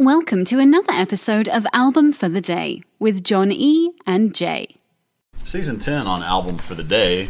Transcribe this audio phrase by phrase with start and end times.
[0.00, 3.92] Welcome to another episode of Album for the Day with John E.
[4.06, 4.76] and Jay.
[5.44, 7.28] Season 10 on Album for the Day,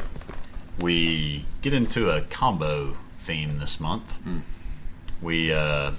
[0.78, 4.20] we get into a combo theme this month.
[5.20, 5.90] We uh,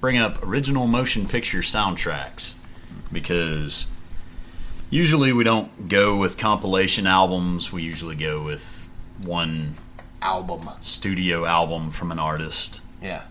[0.00, 2.56] bring up original motion picture soundtracks
[3.12, 3.94] because
[4.90, 8.90] usually we don't go with compilation albums, we usually go with
[9.22, 9.74] one
[10.20, 10.70] album.
[10.80, 12.80] studio album from an artist.
[13.00, 13.22] Yeah.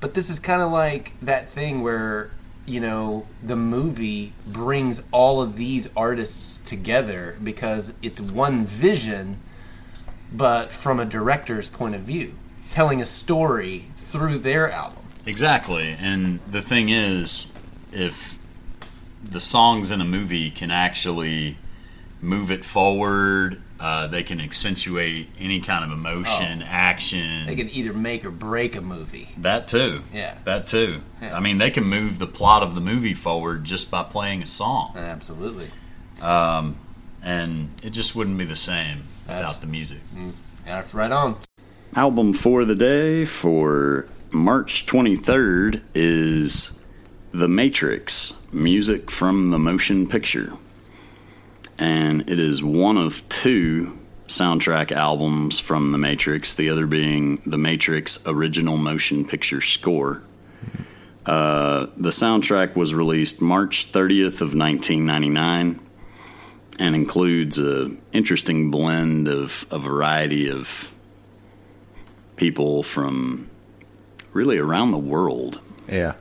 [0.00, 2.30] But this is kind of like that thing where,
[2.66, 9.38] you know, the movie brings all of these artists together because it's one vision,
[10.32, 12.34] but from a director's point of view,
[12.70, 15.02] telling a story through their album.
[15.26, 15.96] Exactly.
[15.98, 17.52] And the thing is,
[17.92, 18.38] if
[19.22, 21.58] the songs in a movie can actually
[22.22, 27.46] move it forward, uh, they can accentuate any kind of emotion, action.
[27.46, 29.28] They can either make or break a movie.
[29.38, 30.02] that too.
[30.12, 30.36] Yeah.
[30.44, 31.00] That too.
[31.22, 31.36] Yeah.
[31.36, 34.46] I mean, they can move the plot of the movie forward just by playing a
[34.46, 34.92] song.
[34.96, 35.68] Absolutely.
[36.20, 39.98] And it just wouldn't be the same That's- without the music.
[40.64, 41.36] That's right on.
[41.96, 46.78] Album for the day for March 23rd is
[47.32, 50.52] The Matrix Music from the Motion Picture.
[51.78, 57.58] And it is one of two soundtrack albums from The Matrix, the other being The
[57.58, 60.22] Matrix Original Motion Picture Score.
[61.24, 65.80] Uh, the soundtrack was released March 30th of 1999
[66.78, 70.94] and includes a interesting blend of a variety of
[72.36, 73.50] people from
[74.32, 75.60] really around the world.
[75.88, 76.14] Yeah,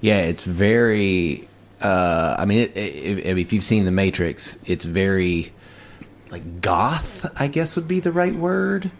[0.00, 0.20] yeah.
[0.20, 1.48] It's very.
[1.84, 5.52] Uh, I mean, it, it, if you've seen The Matrix, it's very
[6.30, 7.30] like goth.
[7.38, 8.90] I guess would be the right word.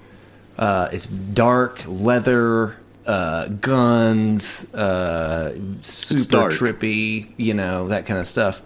[0.59, 7.33] Uh, it's dark leather, uh, guns, uh, super trippy.
[7.39, 8.61] You know that kind of stuff.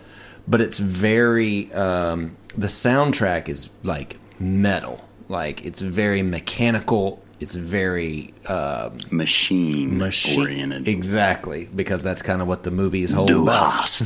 [0.49, 1.73] But it's very.
[1.73, 5.09] Um, the soundtrack is like metal.
[5.29, 7.23] Like it's very mechanical.
[7.41, 10.89] It's very uh, Machine, machine oriented.
[10.89, 14.01] Exactly, because that's kind of what the movie is whole about.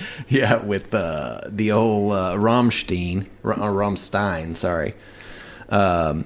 [0.28, 4.94] Yeah, with uh, the old uh, Rammstein, R- uh, Rammstein, sorry.
[5.70, 6.24] Um,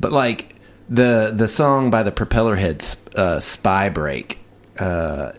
[0.00, 0.54] but like
[0.88, 4.38] the the song by the Propellerheads, uh, "Spy Break,"
[4.78, 5.32] uh,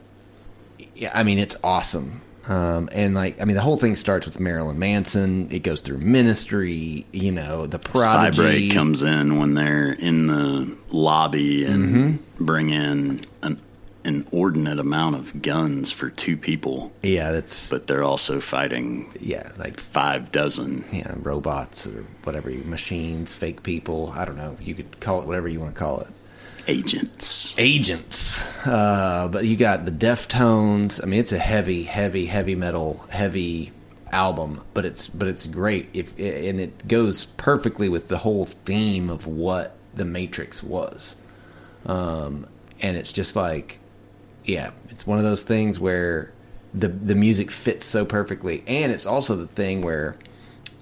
[0.95, 2.21] yeah, I mean it's awesome.
[2.47, 5.47] Um, and like, I mean, the whole thing starts with Marilyn Manson.
[5.51, 8.69] It goes through Ministry, you know, the Prodigy.
[8.71, 12.45] comes in when they're in the lobby and Mm-hmm.
[12.45, 13.59] bring in an
[14.03, 19.79] inordinate amount of guns for two people, yeah, that's but they're also fighting yeah, like
[19.79, 20.85] five dozen.
[20.91, 24.13] yeah, robots or whatever, machines, fake people.
[24.15, 24.57] I don't know.
[24.61, 26.07] You could call it whatever you want to call it.
[26.67, 27.53] Agents.
[27.57, 28.65] Agents.
[28.65, 31.01] Uh, but you got the Deftones.
[31.01, 33.71] I mean, it's a heavy, heavy, heavy metal, heavy
[34.11, 35.89] album, but it's but it's great.
[35.93, 41.15] If and it goes perfectly with the whole theme of what the Matrix was.
[41.85, 42.47] Um,
[42.81, 43.79] and it's just like,
[44.43, 46.31] yeah, it's one of those things where
[46.73, 50.17] the the music fits so perfectly, and it's also the thing where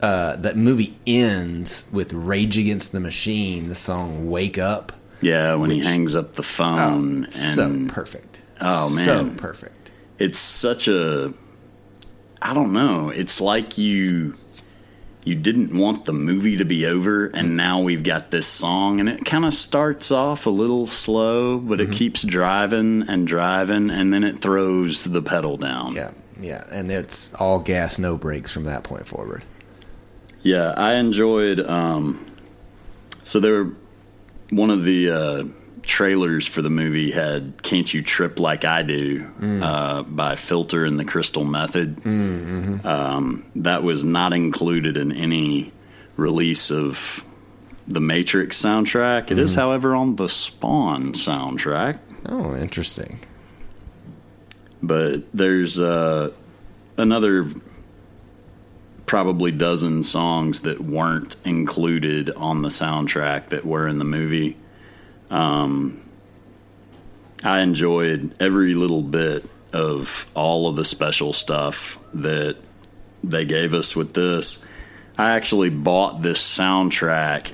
[0.01, 4.91] uh, that movie ends with Rage Against the Machine, the song "Wake Up."
[5.23, 8.41] Yeah, when he hangs up the phone and so perfect.
[8.61, 9.91] Oh, man, so perfect.
[10.19, 11.33] it's such a
[12.41, 13.09] I don't know.
[13.09, 14.35] It's like you
[15.25, 19.07] you didn't want the movie to be over and now we've got this song and
[19.07, 21.91] it kind of starts off a little slow but Mm-hmm.
[21.93, 25.95] it keeps driving and driving and then it throws the pedal down.
[25.95, 26.11] Yeah,
[26.41, 29.43] yeah, and it's all gas, no brakes from that point forward.
[30.41, 31.61] Yeah, I enjoyed.
[31.61, 32.25] Um,
[33.23, 33.73] so there, were
[34.55, 35.43] one of the uh,
[35.83, 40.99] trailers for the movie had "Can't You Trip Like I Do" uh, by Filter and
[40.99, 42.05] the Crystal Method.
[42.05, 45.71] Um, that was not included in any
[46.15, 47.25] release of
[47.87, 49.29] the Matrix soundtrack.
[49.31, 51.99] It is, however, on the Spawn soundtrack.
[52.27, 53.19] Oh, interesting.
[54.81, 56.31] but there's uh,
[56.97, 57.45] another
[59.05, 64.57] probably dozen songs that weren't included on the soundtrack that were in the movie.
[65.29, 66.01] Um,
[67.43, 72.57] I enjoyed every little bit of all of the special stuff that
[73.23, 74.65] they gave us with this.
[75.17, 77.51] I actually bought this soundtrack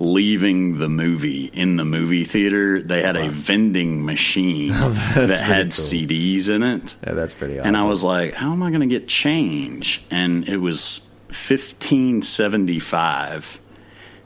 [0.00, 2.80] leaving the movie in the movie theater.
[2.80, 5.84] They had a vending machine that had cool.
[5.84, 6.96] CDs in it.
[7.04, 7.66] Yeah, that's pretty awesome.
[7.68, 10.02] And I was like, how am I going to get change?
[10.10, 13.60] And it was 1575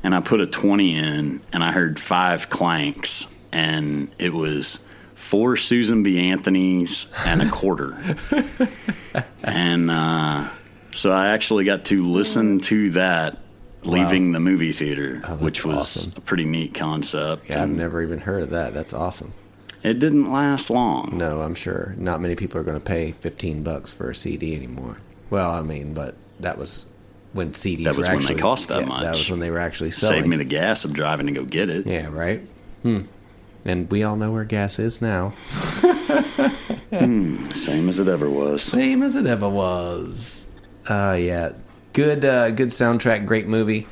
[0.05, 5.57] and I put a 20 in and I heard five clanks and it was four
[5.57, 6.31] Susan B.
[6.31, 7.97] Anthony's and a quarter.
[9.43, 10.49] and uh,
[10.93, 13.39] so I actually got to listen to that
[13.85, 16.13] leaving the movie theater, which was awesome.
[16.17, 17.51] a pretty neat concept.
[17.51, 18.75] Yeah, I've never even heard of that.
[18.75, 19.33] That's awesome.
[19.83, 21.17] it didn't last long.
[21.17, 24.55] No, I'm sure not many people are going to pay 15 bucks for a CD
[24.55, 24.99] anymore.
[25.31, 26.87] Well, I mean, but that was
[27.33, 29.03] when CDs That was when they cost that yeah, much.
[29.03, 30.19] That was when they were actually selling.
[30.19, 31.87] Saved me the gas of driving to go get it.
[31.87, 32.41] yeah, right.
[32.83, 33.03] Hmm.
[33.65, 35.35] And we all know where gas is now.
[36.91, 38.63] Same as it ever was.
[38.63, 40.47] Same as it ever was.
[40.89, 41.53] Uh, yeah,
[41.93, 43.87] good, uh, good soundtrack, great movie.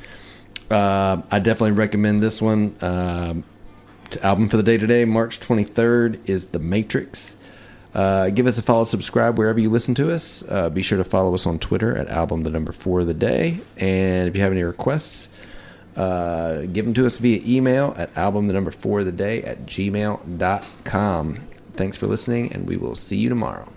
[0.69, 2.75] Uh, I definitely recommend this one.
[2.81, 3.43] Um,
[4.21, 7.35] album for the day today, March 23rd, is The Matrix.
[7.93, 10.43] Uh, give us a follow, subscribe wherever you listen to us.
[10.47, 13.13] Uh, be sure to follow us on Twitter at album the number four of the
[13.13, 13.59] day.
[13.77, 15.27] And if you have any requests,
[15.95, 19.43] uh, give them to us via email at album the number four of the day
[19.43, 21.47] at gmail.com.
[21.73, 23.67] Thanks for listening, and we will see you tomorrow.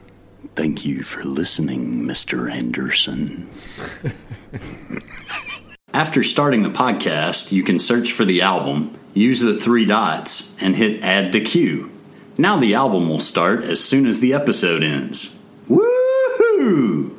[0.55, 2.51] Thank you for listening, Mr.
[2.51, 3.49] Anderson.
[5.93, 10.77] After starting the podcast, you can search for the album, use the three dots, and
[10.77, 11.91] hit add to queue.
[12.37, 15.41] Now the album will start as soon as the episode ends.
[15.69, 17.14] Woohoo!